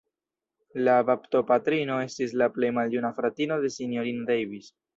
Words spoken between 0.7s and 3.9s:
La baptopatrino estis la plej maljuna fratino de